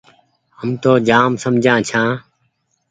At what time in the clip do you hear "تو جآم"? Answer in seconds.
0.81-1.31